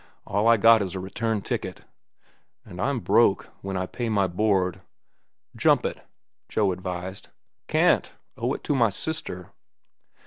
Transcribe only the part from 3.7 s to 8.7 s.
I pay my board." "Jump it," Joe advised. "Can't. Owe it